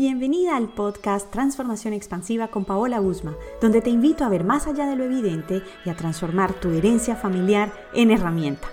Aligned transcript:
Bienvenida 0.00 0.56
al 0.56 0.68
podcast 0.68 1.28
Transformación 1.32 1.92
Expansiva 1.92 2.46
con 2.46 2.64
Paola 2.64 3.00
Usma, 3.00 3.34
donde 3.60 3.80
te 3.80 3.90
invito 3.90 4.24
a 4.24 4.28
ver 4.28 4.44
más 4.44 4.68
allá 4.68 4.86
de 4.86 4.94
lo 4.94 5.02
evidente 5.02 5.60
y 5.84 5.90
a 5.90 5.96
transformar 5.96 6.52
tu 6.52 6.70
herencia 6.70 7.16
familiar 7.16 7.72
en 7.94 8.12
herramienta. 8.12 8.68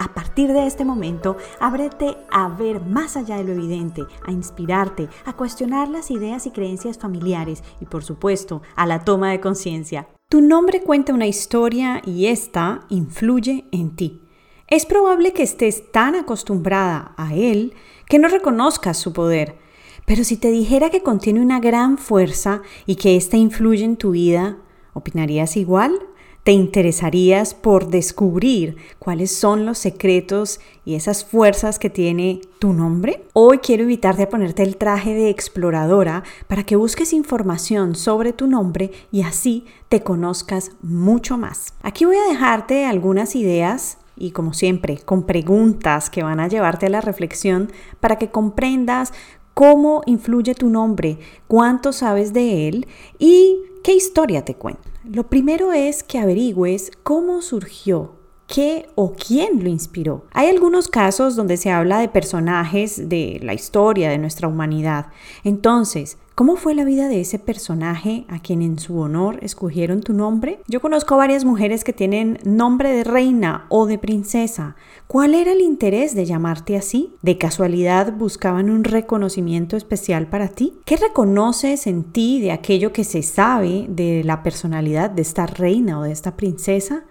A 0.00 0.12
partir 0.12 0.52
de 0.52 0.66
este 0.66 0.84
momento, 0.84 1.36
ábrete 1.60 2.16
a 2.32 2.48
ver 2.48 2.80
más 2.80 3.16
allá 3.16 3.36
de 3.36 3.44
lo 3.44 3.52
evidente, 3.52 4.02
a 4.26 4.32
inspirarte, 4.32 5.08
a 5.24 5.34
cuestionar 5.34 5.88
las 5.88 6.10
ideas 6.10 6.46
y 6.46 6.50
creencias 6.50 6.98
familiares 6.98 7.62
y, 7.80 7.84
por 7.84 8.02
supuesto, 8.02 8.60
a 8.74 8.86
la 8.86 9.04
toma 9.04 9.30
de 9.30 9.40
conciencia. 9.40 10.08
Tu 10.28 10.40
nombre 10.40 10.82
cuenta 10.82 11.14
una 11.14 11.28
historia 11.28 12.02
y 12.04 12.26
esta 12.26 12.86
influye 12.88 13.66
en 13.70 13.94
ti. 13.94 14.20
Es 14.66 14.84
probable 14.84 15.32
que 15.32 15.44
estés 15.44 15.92
tan 15.92 16.16
acostumbrada 16.16 17.14
a 17.16 17.36
él 17.36 17.72
que 18.08 18.18
no 18.18 18.26
reconozcas 18.26 18.96
su 18.96 19.12
poder 19.12 19.64
pero 20.06 20.24
si 20.24 20.36
te 20.36 20.50
dijera 20.50 20.88
que 20.88 21.02
contiene 21.02 21.42
una 21.42 21.60
gran 21.60 21.98
fuerza 21.98 22.62
y 22.86 22.94
que 22.94 23.16
ésta 23.16 23.36
influye 23.36 23.84
en 23.84 23.96
tu 23.96 24.12
vida, 24.12 24.56
¿opinarías 24.94 25.56
igual? 25.56 25.98
¿Te 26.44 26.52
interesarías 26.52 27.54
por 27.54 27.88
descubrir 27.88 28.76
cuáles 29.00 29.34
son 29.34 29.66
los 29.66 29.78
secretos 29.78 30.60
y 30.84 30.94
esas 30.94 31.24
fuerzas 31.24 31.80
que 31.80 31.90
tiene 31.90 32.40
tu 32.60 32.72
nombre? 32.72 33.24
Hoy 33.32 33.58
quiero 33.58 33.82
invitarte 33.82 34.22
a 34.22 34.28
ponerte 34.28 34.62
el 34.62 34.76
traje 34.76 35.12
de 35.12 35.28
exploradora 35.28 36.22
para 36.46 36.62
que 36.62 36.76
busques 36.76 37.12
información 37.12 37.96
sobre 37.96 38.32
tu 38.32 38.46
nombre 38.46 38.92
y 39.10 39.22
así 39.22 39.64
te 39.88 40.04
conozcas 40.04 40.70
mucho 40.82 41.36
más. 41.36 41.74
Aquí 41.82 42.04
voy 42.04 42.16
a 42.16 42.30
dejarte 42.30 42.86
algunas 42.86 43.34
ideas 43.34 43.98
y 44.16 44.30
como 44.30 44.54
siempre, 44.54 44.98
con 44.98 45.24
preguntas 45.24 46.08
que 46.08 46.22
van 46.22 46.40
a 46.40 46.48
llevarte 46.48 46.86
a 46.86 46.90
la 46.90 47.02
reflexión 47.02 47.70
para 48.00 48.16
que 48.16 48.30
comprendas 48.30 49.12
cómo 49.56 50.02
influye 50.04 50.54
tu 50.54 50.68
nombre, 50.68 51.18
cuánto 51.48 51.94
sabes 51.94 52.34
de 52.34 52.68
él 52.68 52.86
y 53.18 53.62
qué 53.82 53.94
historia 53.94 54.44
te 54.44 54.54
cuenta. 54.54 54.82
Lo 55.02 55.30
primero 55.30 55.72
es 55.72 56.02
que 56.02 56.18
averigües 56.18 56.90
cómo 57.02 57.40
surgió 57.40 58.16
qué 58.46 58.90
o 58.96 59.14
quién 59.14 59.64
lo 59.64 59.70
inspiró. 59.70 60.26
Hay 60.34 60.50
algunos 60.50 60.88
casos 60.88 61.36
donde 61.36 61.56
se 61.56 61.70
habla 61.70 62.00
de 62.00 62.10
personajes 62.10 63.08
de 63.08 63.40
la 63.42 63.54
historia 63.54 64.10
de 64.10 64.18
nuestra 64.18 64.46
humanidad. 64.46 65.06
Entonces, 65.42 66.18
¿Cómo 66.36 66.56
fue 66.56 66.74
la 66.74 66.84
vida 66.84 67.08
de 67.08 67.22
ese 67.22 67.38
personaje 67.38 68.26
a 68.28 68.40
quien 68.40 68.60
en 68.60 68.78
su 68.78 68.98
honor 68.98 69.38
escogieron 69.40 70.02
tu 70.02 70.12
nombre? 70.12 70.60
Yo 70.68 70.82
conozco 70.82 71.16
varias 71.16 71.46
mujeres 71.46 71.82
que 71.82 71.94
tienen 71.94 72.38
nombre 72.44 72.92
de 72.92 73.04
reina 73.04 73.64
o 73.70 73.86
de 73.86 73.96
princesa. 73.96 74.76
¿Cuál 75.06 75.34
era 75.34 75.52
el 75.52 75.62
interés 75.62 76.14
de 76.14 76.26
llamarte 76.26 76.76
así? 76.76 77.14
¿De 77.22 77.38
casualidad 77.38 78.12
buscaban 78.12 78.68
un 78.68 78.84
reconocimiento 78.84 79.78
especial 79.78 80.26
para 80.26 80.48
ti? 80.48 80.74
¿Qué 80.84 80.98
reconoces 80.98 81.86
en 81.86 82.04
ti 82.04 82.38
de 82.42 82.52
aquello 82.52 82.92
que 82.92 83.04
se 83.04 83.22
sabe 83.22 83.86
de 83.88 84.22
la 84.22 84.42
personalidad 84.42 85.08
de 85.08 85.22
esta 85.22 85.46
reina 85.46 85.98
o 85.98 86.02
de 86.02 86.12
esta 86.12 86.36
princesa? 86.36 87.04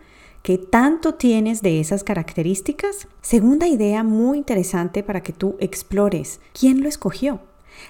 ¿Qué 0.43 0.59
tanto 0.59 1.15
tienes 1.15 1.63
de 1.63 1.79
esas 1.79 2.03
características? 2.03 3.07
Segunda 3.23 3.67
idea 3.67 4.03
muy 4.03 4.37
interesante 4.37 5.01
para 5.01 5.23
que 5.23 5.33
tú 5.33 5.55
explores. 5.59 6.41
¿Quién 6.53 6.83
lo 6.83 6.89
escogió? 6.89 7.39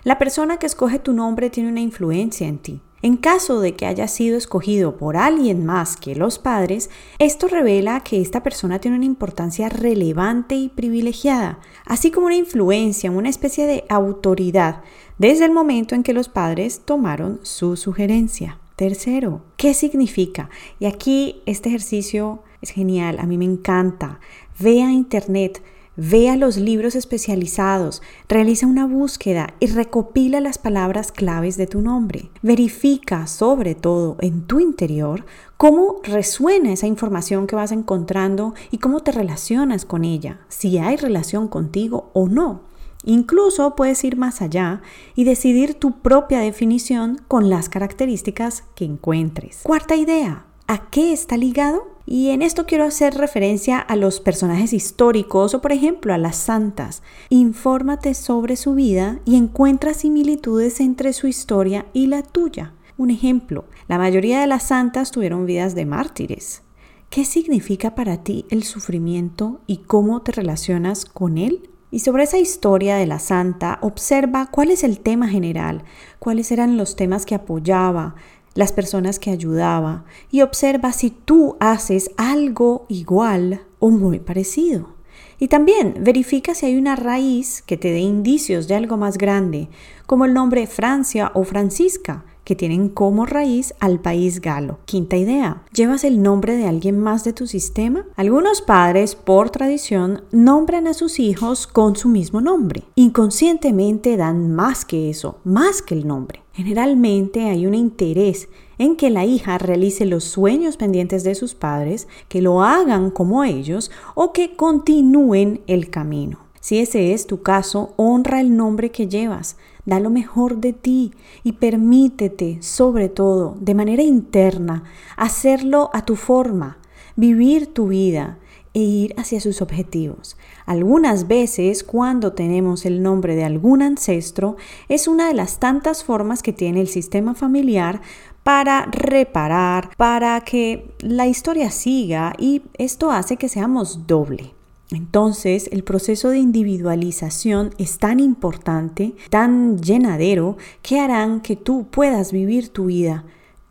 La 0.04 0.18
persona 0.18 0.58
que 0.58 0.66
escoge 0.66 1.00
tu 1.00 1.14
nombre 1.14 1.50
tiene 1.50 1.70
una 1.70 1.82
influencia 1.82 2.48
en 2.48 2.60
ti. 2.60 2.82
En 3.02 3.18
caso 3.18 3.60
de 3.60 3.76
que 3.76 3.86
haya 3.86 4.08
sido 4.08 4.36
escogido 4.36 4.98
por 4.98 5.16
alguien 5.16 5.64
más 5.64 5.96
que 5.96 6.16
los 6.16 6.40
padres, 6.40 6.90
esto 7.20 7.48
revela 7.48 8.00
que 8.00 8.20
esta 8.20 8.42
persona 8.42 8.80
tiene 8.80 8.98
una 8.98 9.06
importancia 9.06 9.70
relevante 9.70 10.56
y 10.56 10.70
privilegiada, 10.70 11.60
así 11.86 12.10
como 12.10 12.26
una 12.26 12.36
influencia, 12.36 13.12
una 13.12 13.30
especie 13.30 13.68
de 13.68 13.86
autoridad, 13.90 14.82
desde 15.20 15.46
el 15.46 15.52
momento 15.52 15.94
en 15.94 16.02
que 16.02 16.14
los 16.14 16.30
padres 16.30 16.82
tomaron 16.84 17.40
su 17.44 17.78
sugerencia. 17.78 18.58
Tercero, 18.76 19.44
¿qué 19.56 19.74
significa? 19.74 20.50
Y 20.80 20.86
aquí 20.86 21.44
este 21.46 21.70
ejercicio 21.70 22.42
es 22.62 22.72
genial, 22.72 23.20
a 23.20 23.28
mí 23.28 23.38
me 23.38 23.46
encanta. 23.46 24.20
Ve 24.60 24.82
a 24.82 24.92
internet, 24.92 25.62
Vea 25.98 26.36
los 26.36 26.58
libros 26.58 26.94
especializados, 26.94 28.02
realiza 28.28 28.68
una 28.68 28.86
búsqueda 28.86 29.54
y 29.62 29.68
recopila 29.68 30.42
las 30.42 30.58
palabras 30.58 31.14
claves 31.14 31.56
de 31.56 31.68
tu 31.68 31.82
nombre. 31.82 32.30
Verifica 32.42 33.28
sobre 33.28 33.76
todo 33.76 34.18
en 34.20 34.46
tu 34.46 34.60
interior 34.60 35.26
cómo 35.56 36.02
resuena 36.04 36.74
esa 36.74 36.88
información 36.88 37.48
que 37.48 37.56
vas 37.56 37.72
encontrando 37.72 38.56
y 38.72 38.80
cómo 38.80 39.00
te 39.00 39.14
relacionas 39.14 39.86
con 39.86 40.04
ella, 40.04 40.42
si 40.50 40.78
hay 40.80 40.98
relación 40.98 41.48
contigo 41.48 42.10
o 42.14 42.28
no. 42.28 42.64
Incluso 43.06 43.76
puedes 43.76 44.04
ir 44.04 44.18
más 44.18 44.42
allá 44.42 44.82
y 45.16 45.24
decidir 45.24 45.76
tu 45.76 46.02
propia 46.02 46.40
definición 46.40 47.22
con 47.30 47.50
las 47.50 47.70
características 47.70 48.64
que 48.76 48.84
encuentres. 48.84 49.62
Cuarta 49.64 49.96
idea, 49.96 50.46
¿a 50.68 50.90
qué 50.90 51.14
está 51.14 51.38
ligado? 51.38 51.95
Y 52.06 52.30
en 52.30 52.42
esto 52.42 52.66
quiero 52.66 52.84
hacer 52.84 53.16
referencia 53.16 53.80
a 53.80 53.96
los 53.96 54.20
personajes 54.20 54.74
históricos 54.74 55.56
o 55.56 55.62
por 55.62 55.72
ejemplo 55.72 56.14
a 56.14 56.18
las 56.18 56.36
santas. 56.36 57.02
Infórmate 57.30 58.14
sobre 58.14 58.56
su 58.56 58.76
vida 58.76 59.20
y 59.26 59.36
encuentra 59.36 59.94
similitudes 59.94 60.80
entre 60.80 61.14
su 61.14 61.28
historia 61.28 61.88
y 61.94 62.08
la 62.08 62.22
tuya. 62.22 62.74
Un 62.98 63.10
ejemplo, 63.10 63.66
la 63.88 63.98
mayoría 63.98 64.40
de 64.40 64.48
las 64.48 64.64
santas 64.64 65.12
tuvieron 65.12 65.46
vidas 65.46 65.74
de 65.74 65.86
mártires. 65.86 66.62
¿Qué 67.10 67.26
significa 67.26 67.96
para 67.96 68.24
ti 68.24 68.46
el 68.50 68.64
sufrimiento 68.64 69.62
y 69.68 69.78
cómo 69.78 70.22
te 70.22 70.32
relacionas 70.32 71.06
con 71.06 71.38
él? 71.38 71.70
Y 71.92 72.00
sobre 72.00 72.24
esa 72.24 72.40
historia 72.40 72.98
de 72.98 73.06
la 73.06 73.20
santa, 73.20 73.80
observa 73.82 74.48
cuál 74.52 74.70
es 74.72 74.84
el 74.84 75.00
tema 75.00 75.28
general, 75.28 75.84
cuáles 76.20 76.52
eran 76.52 76.78
los 76.78 76.96
temas 76.96 77.26
que 77.26 77.36
apoyaba, 77.36 78.16
las 78.56 78.72
personas 78.72 79.20
que 79.20 79.30
ayudaba 79.30 80.06
y 80.32 80.42
observa 80.42 80.92
si 80.94 81.12
tú 81.12 81.58
haces 81.60 82.10
algo 82.18 82.86
igual 82.90 83.62
o 83.80 83.92
muy 83.92 84.20
parecido. 84.20 84.96
Y 85.38 85.50
también 85.50 85.96
verifica 86.00 86.56
si 86.56 86.66
hay 86.66 86.78
una 86.78 86.96
raíz 86.96 87.62
que 87.62 87.78
te 87.78 87.92
dé 87.92 88.00
indicios 88.00 88.68
de 88.68 88.76
algo 88.76 88.98
más 88.98 89.18
grande, 89.18 89.68
como 90.06 90.26
el 90.26 90.34
nombre 90.34 90.66
Francia 90.66 91.32
o 91.34 91.44
Francisca, 91.44 92.24
que 92.46 92.56
tienen 92.56 92.90
como 92.90 93.26
raíz 93.26 93.74
al 93.80 94.00
país 94.00 94.40
galo. 94.40 94.80
Quinta 94.86 95.18
idea, 95.18 95.64
¿llevas 95.74 96.04
el 96.04 96.22
nombre 96.22 96.56
de 96.56 96.68
alguien 96.68 97.00
más 97.00 97.24
de 97.24 97.34
tu 97.34 97.48
sistema? 97.48 98.06
Algunos 98.16 98.62
padres, 98.62 99.16
por 99.16 99.50
tradición, 99.50 100.24
nombran 100.32 100.88
a 100.88 100.94
sus 100.94 101.20
hijos 101.20 101.68
con 101.68 101.96
su 101.96 102.08
mismo 102.08 102.40
nombre. 102.40 102.84
Inconscientemente 102.96 104.16
dan 104.16 104.52
más 104.54 104.86
que 104.86 105.10
eso, 105.10 105.40
más 105.44 105.82
que 105.82 105.96
el 105.96 106.08
nombre. 106.08 106.45
Generalmente 106.56 107.50
hay 107.50 107.68
un 107.68 107.76
interés 107.76 108.48
en 108.78 108.96
que 108.96 109.10
la 109.10 109.26
hija 109.26 109.58
realice 109.58 110.06
los 110.06 110.24
sueños 110.24 110.78
pendientes 110.78 111.26
de 111.26 111.36
sus 111.36 111.54
padres, 111.54 112.08
que 112.30 112.42
lo 112.42 112.64
hagan 112.64 113.12
como 113.12 113.44
ellos 113.44 113.92
o 114.14 114.32
que 114.32 114.56
continúen 114.56 115.60
el 115.68 115.90
camino. 115.90 116.40
Si 116.62 116.80
ese 116.80 117.14
es 117.14 117.28
tu 117.28 117.42
caso, 117.42 117.94
honra 117.98 118.40
el 118.40 118.56
nombre 118.56 118.90
que 118.90 119.10
llevas, 119.10 119.58
da 119.86 120.00
lo 120.00 120.10
mejor 120.10 120.60
de 120.60 120.72
ti 120.72 121.12
y 121.44 121.52
permítete, 121.52 122.62
sobre 122.62 123.10
todo, 123.10 123.58
de 123.60 123.76
manera 123.76 124.04
interna, 124.04 124.86
hacerlo 125.18 125.90
a 125.92 126.06
tu 126.06 126.16
forma, 126.16 126.78
vivir 127.18 127.68
tu 127.68 127.90
vida 127.90 128.40
e 128.76 128.80
ir 128.80 129.16
hacia 129.18 129.40
sus 129.40 129.62
objetivos. 129.62 130.38
Algunas 130.66 131.28
veces, 131.28 131.84
cuando 131.84 132.34
tenemos 132.34 132.86
el 132.86 133.02
nombre 133.02 133.36
de 133.36 133.46
algún 133.46 133.82
ancestro, 133.82 134.58
es 134.90 135.08
una 135.08 135.30
de 135.30 135.34
las 135.34 135.60
tantas 135.60 136.04
formas 136.04 136.44
que 136.44 136.54
tiene 136.54 136.82
el 136.82 136.90
sistema 136.90 137.34
familiar 137.34 138.02
para 138.44 138.86
reparar, 138.86 139.90
para 139.98 140.42
que 140.42 140.94
la 141.00 141.26
historia 141.26 141.72
siga 141.72 142.34
y 142.38 142.64
esto 142.78 143.12
hace 143.12 143.38
que 143.38 143.50
seamos 143.50 144.06
doble. 144.06 144.54
Entonces, 144.92 145.70
el 145.72 145.84
proceso 145.84 146.30
de 146.30 146.40
individualización 146.40 147.74
es 147.78 147.98
tan 147.98 148.20
importante, 148.20 149.16
tan 149.30 149.80
llenadero, 149.80 150.58
que 150.84 151.00
harán 151.00 151.40
que 151.40 151.56
tú 151.56 151.88
puedas 151.90 152.32
vivir 152.34 152.70
tu 152.70 152.88
vida, 152.88 153.24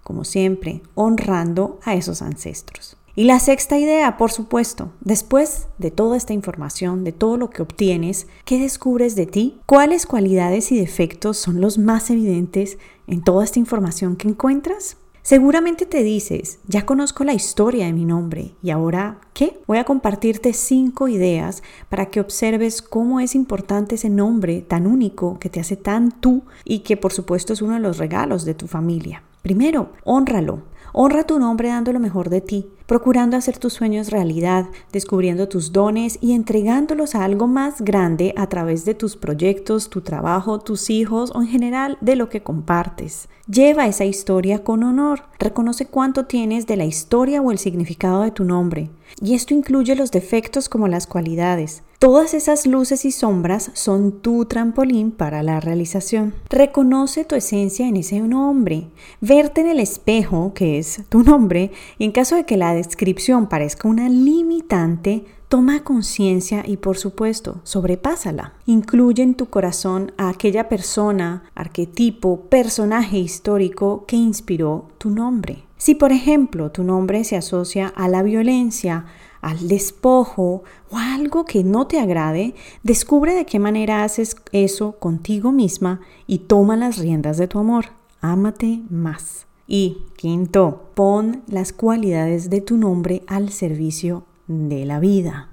como 0.02 0.24
siempre, 0.24 0.82
honrando 0.94 1.78
a 1.84 1.94
esos 1.94 2.20
ancestros. 2.20 2.96
Y 3.16 3.24
la 3.24 3.38
sexta 3.38 3.78
idea, 3.78 4.16
por 4.16 4.32
supuesto, 4.32 4.90
después 5.00 5.68
de 5.78 5.92
toda 5.92 6.16
esta 6.16 6.32
información, 6.32 7.04
de 7.04 7.12
todo 7.12 7.36
lo 7.36 7.48
que 7.48 7.62
obtienes, 7.62 8.26
¿qué 8.44 8.58
descubres 8.58 9.14
de 9.14 9.26
ti? 9.26 9.60
¿Cuáles 9.66 10.04
cualidades 10.04 10.72
y 10.72 10.80
defectos 10.80 11.36
son 11.36 11.60
los 11.60 11.78
más 11.78 12.10
evidentes 12.10 12.76
en 13.06 13.22
toda 13.22 13.44
esta 13.44 13.60
información 13.60 14.16
que 14.16 14.26
encuentras? 14.26 14.96
Seguramente 15.22 15.86
te 15.86 16.02
dices, 16.02 16.58
ya 16.66 16.84
conozco 16.84 17.22
la 17.22 17.34
historia 17.34 17.86
de 17.86 17.92
mi 17.92 18.04
nombre 18.04 18.56
y 18.64 18.70
ahora, 18.70 19.20
¿qué? 19.32 19.60
Voy 19.68 19.78
a 19.78 19.84
compartirte 19.84 20.52
cinco 20.52 21.06
ideas 21.06 21.62
para 21.88 22.06
que 22.06 22.20
observes 22.20 22.82
cómo 22.82 23.20
es 23.20 23.36
importante 23.36 23.94
ese 23.94 24.10
nombre 24.10 24.60
tan 24.60 24.88
único 24.88 25.38
que 25.38 25.48
te 25.48 25.60
hace 25.60 25.76
tan 25.76 26.10
tú 26.10 26.42
y 26.64 26.80
que 26.80 26.96
por 26.96 27.12
supuesto 27.12 27.52
es 27.52 27.62
uno 27.62 27.74
de 27.74 27.80
los 27.80 27.98
regalos 27.98 28.44
de 28.44 28.54
tu 28.54 28.66
familia. 28.66 29.22
Primero, 29.40 29.92
honralo. 30.04 30.62
Honra 30.92 31.24
tu 31.24 31.38
nombre 31.38 31.68
dando 31.68 31.92
lo 31.92 32.00
mejor 32.00 32.30
de 32.30 32.40
ti. 32.40 32.68
Procurando 32.86 33.36
hacer 33.36 33.58
tus 33.58 33.72
sueños 33.72 34.10
realidad, 34.10 34.66
descubriendo 34.92 35.48
tus 35.48 35.72
dones 35.72 36.18
y 36.20 36.32
entregándolos 36.32 37.14
a 37.14 37.24
algo 37.24 37.46
más 37.46 37.80
grande 37.80 38.34
a 38.36 38.48
través 38.48 38.84
de 38.84 38.94
tus 38.94 39.16
proyectos, 39.16 39.90
tu 39.90 40.00
trabajo, 40.00 40.58
tus 40.58 40.90
hijos 40.90 41.32
o 41.34 41.42
en 41.42 41.48
general 41.48 41.98
de 42.00 42.16
lo 42.16 42.28
que 42.28 42.42
compartes. 42.42 43.28
Lleva 43.46 43.86
esa 43.86 44.06
historia 44.06 44.64
con 44.64 44.82
honor. 44.84 45.24
Reconoce 45.38 45.84
cuánto 45.84 46.24
tienes 46.24 46.66
de 46.66 46.76
la 46.76 46.86
historia 46.86 47.42
o 47.42 47.50
el 47.50 47.58
significado 47.58 48.22
de 48.22 48.30
tu 48.30 48.42
nombre. 48.44 48.90
Y 49.20 49.34
esto 49.34 49.52
incluye 49.52 49.94
los 49.94 50.10
defectos 50.10 50.70
como 50.70 50.88
las 50.88 51.06
cualidades. 51.06 51.82
Todas 51.98 52.34
esas 52.34 52.66
luces 52.66 53.04
y 53.04 53.12
sombras 53.12 53.70
son 53.74 54.20
tu 54.20 54.44
trampolín 54.46 55.10
para 55.10 55.42
la 55.42 55.60
realización. 55.60 56.34
Reconoce 56.50 57.24
tu 57.24 57.34
esencia 57.34 57.86
en 57.86 57.96
ese 57.96 58.20
nombre. 58.20 58.88
Verte 59.20 59.60
en 59.60 59.68
el 59.68 59.80
espejo, 59.80 60.52
que 60.54 60.78
es 60.78 61.02
tu 61.08 61.22
nombre, 61.22 61.70
y 61.98 62.04
en 62.04 62.12
caso 62.12 62.36
de 62.36 62.44
que 62.44 62.56
descripción 62.74 63.48
parezca 63.48 63.88
una 63.88 64.08
limitante, 64.08 65.24
toma 65.48 65.84
conciencia 65.84 66.62
y 66.66 66.76
por 66.76 66.96
supuesto, 66.96 67.60
sobrepásala. 67.64 68.54
Incluye 68.66 69.22
en 69.22 69.34
tu 69.34 69.46
corazón 69.46 70.12
a 70.16 70.28
aquella 70.28 70.68
persona, 70.68 71.44
arquetipo, 71.54 72.42
personaje 72.42 73.18
histórico 73.18 74.04
que 74.06 74.16
inspiró 74.16 74.88
tu 74.98 75.10
nombre. 75.10 75.64
Si 75.76 75.94
por 75.94 76.12
ejemplo 76.12 76.70
tu 76.70 76.82
nombre 76.82 77.24
se 77.24 77.36
asocia 77.36 77.88
a 77.88 78.08
la 78.08 78.22
violencia, 78.22 79.06
al 79.40 79.68
despojo 79.68 80.62
o 80.90 80.96
a 80.96 81.14
algo 81.14 81.44
que 81.44 81.62
no 81.62 81.86
te 81.86 82.00
agrade, 82.00 82.54
descubre 82.82 83.34
de 83.34 83.44
qué 83.44 83.58
manera 83.58 84.02
haces 84.02 84.36
eso 84.52 84.98
contigo 84.98 85.52
misma 85.52 86.00
y 86.26 86.38
toma 86.38 86.76
las 86.76 86.98
riendas 86.98 87.36
de 87.36 87.48
tu 87.48 87.58
amor. 87.58 87.86
Ámate 88.20 88.80
más. 88.88 89.46
Y 89.66 89.98
quinto, 90.16 90.90
pon 90.94 91.42
las 91.46 91.72
cualidades 91.72 92.50
de 92.50 92.60
tu 92.60 92.76
nombre 92.76 93.22
al 93.26 93.50
servicio 93.50 94.24
de 94.46 94.84
la 94.84 95.00
vida. 95.00 95.48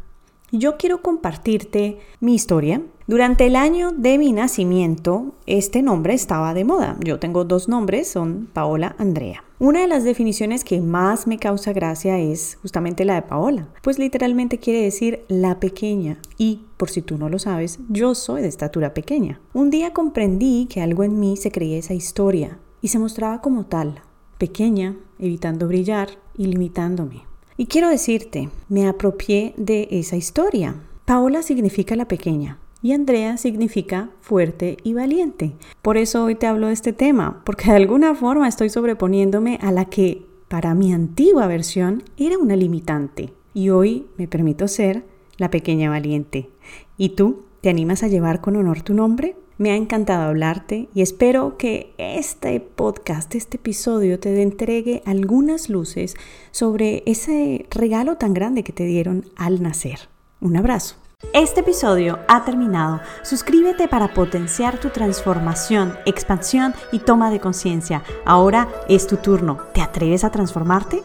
Yo 0.54 0.76
quiero 0.76 1.02
compartirte 1.02 2.00
mi 2.20 2.36
historia. 2.36 2.82
Durante 3.08 3.46
el 3.46 3.56
año 3.56 3.92
de 3.92 4.18
mi 4.18 4.34
nacimiento, 4.34 5.34
este 5.46 5.82
nombre 5.82 6.14
estaba 6.14 6.54
de 6.54 6.66
moda. 6.66 6.98
Yo 7.02 7.20
tengo 7.20 7.46
dos 7.46 7.70
nombres, 7.70 8.10
son 8.10 8.50
Paola 8.52 8.96
Andrea. 8.98 9.46
Una 9.60 9.80
de 9.80 9.88
las 9.88 10.04
definiciones 10.04 10.66
que 10.66 10.82
más 10.82 11.26
me 11.26 11.38
causa 11.38 11.72
gracia 11.72 12.20
es 12.20 12.58
justamente 12.62 13.06
la 13.06 13.16
de 13.16 13.22
Paola, 13.22 13.70
pues 13.82 13.98
literalmente 13.98 14.58
quiere 14.58 14.82
decir 14.82 15.24
la 15.30 15.60
pequeña 15.60 16.18
y, 16.38 16.66
por 16.76 16.90
si 16.90 17.02
tú 17.02 17.18
no 17.18 17.30
lo 17.30 17.40
sabes, 17.40 17.80
yo 17.88 18.14
soy 18.14 18.42
de 18.42 18.48
estatura 18.50 18.94
pequeña. 18.94 19.40
Un 19.54 19.70
día 19.70 19.94
comprendí 19.94 20.66
que 20.66 20.82
algo 20.82 21.04
en 21.04 21.20
mí 21.20 21.38
se 21.38 21.52
creía 21.52 21.78
esa 21.78 21.94
historia 21.94 22.58
y 22.82 22.90
se 22.90 23.00
mostraba 23.00 23.42
como 23.42 23.66
tal, 23.66 24.02
pequeña, 24.38 24.96
evitando 25.20 25.68
brillar 25.68 26.10
y 26.36 26.46
limitándome. 26.46 27.24
Y 27.58 27.68
quiero 27.68 27.90
decirte, 27.90 28.50
me 28.70 28.88
apropié 28.88 29.54
de 29.58 29.88
esa 29.92 30.16
historia. 30.16 30.76
Paola 31.06 31.44
significa 31.44 31.96
la 31.96 32.08
pequeña 32.08 32.58
y 32.82 32.94
Andrea 32.94 33.38
significa 33.38 34.10
fuerte 34.22 34.78
y 34.84 34.94
valiente. 34.94 35.54
Por 35.82 35.98
eso 35.98 36.24
hoy 36.24 36.36
te 36.36 36.48
hablo 36.48 36.68
de 36.68 36.74
este 36.74 36.94
tema, 36.94 37.42
porque 37.46 37.70
de 37.70 37.78
alguna 37.78 38.16
forma 38.16 38.48
estoy 38.48 38.70
sobreponiéndome 38.70 39.60
a 39.62 39.72
la 39.72 39.86
que 39.86 40.26
para 40.48 40.74
mi 40.74 40.92
antigua 40.92 41.48
versión 41.48 42.04
era 42.18 42.38
una 42.38 42.56
limitante. 42.56 43.34
Y 43.54 43.70
hoy 43.70 44.08
me 44.18 44.28
permito 44.28 44.68
ser 44.68 45.04
la 45.38 45.52
pequeña 45.52 45.90
valiente. 45.90 46.50
¿Y 46.98 47.10
tú? 47.10 47.44
¿Te 47.62 47.70
animas 47.70 48.02
a 48.02 48.08
llevar 48.08 48.42
con 48.42 48.56
honor 48.56 48.82
tu 48.82 48.94
nombre? 48.94 49.36
Me 49.62 49.70
ha 49.70 49.76
encantado 49.76 50.24
hablarte 50.24 50.90
y 50.96 51.04
espero 51.04 51.56
que 51.56 51.94
este 52.00 52.60
podcast, 52.60 53.36
este 53.36 53.58
episodio, 53.58 54.20
te 54.20 54.42
entregue 54.42 55.04
algunas 55.06 55.70
luces 55.70 56.16
sobre 56.50 57.04
ese 57.06 57.68
regalo 57.70 58.18
tan 58.18 58.34
grande 58.34 58.64
que 58.64 58.74
te 58.74 58.86
dieron 58.86 59.24
al 59.36 59.62
nacer. 59.62 60.00
Un 60.40 60.58
abrazo. 60.58 60.96
Este 61.36 61.60
episodio 61.60 62.18
ha 62.28 62.44
terminado. 62.44 63.02
Suscríbete 63.22 63.88
para 63.88 64.16
potenciar 64.16 64.80
tu 64.80 64.90
transformación, 64.90 65.94
expansión 66.08 66.74
y 66.92 66.98
toma 66.98 67.30
de 67.30 67.40
conciencia. 67.40 68.02
Ahora 68.26 68.68
es 68.90 69.06
tu 69.06 69.18
turno. 69.18 69.60
¿Te 69.76 69.82
atreves 69.84 70.24
a 70.24 70.32
transformarte? 70.32 71.04